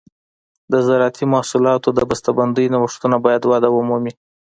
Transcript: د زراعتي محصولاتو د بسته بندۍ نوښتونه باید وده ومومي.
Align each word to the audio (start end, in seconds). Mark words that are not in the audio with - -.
د 0.71 0.73
زراعتي 0.87 1.25
محصولاتو 1.33 1.89
د 1.93 1.99
بسته 2.09 2.29
بندۍ 2.37 2.65
نوښتونه 2.73 3.17
باید 3.25 3.41
وده 3.51 3.69
ومومي. 3.71 4.13